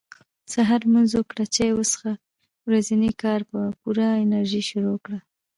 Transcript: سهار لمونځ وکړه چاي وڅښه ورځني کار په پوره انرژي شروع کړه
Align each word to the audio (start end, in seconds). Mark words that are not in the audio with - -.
سهار 0.53 0.81
لمونځ 0.85 1.11
وکړه 1.15 1.43
چاي 1.55 1.71
وڅښه 1.73 2.13
ورځني 2.67 3.11
کار 3.23 3.41
په 3.51 3.59
پوره 3.81 4.07
انرژي 4.23 4.61
شروع 4.69 4.97
کړه 5.03 5.19